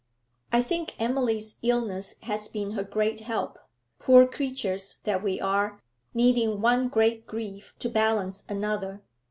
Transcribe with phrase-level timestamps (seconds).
[0.51, 3.59] 'I think Emily's illness has been her great help,
[3.99, 5.79] poor creatures that we are,
[6.15, 9.03] needing one great grief to balance another.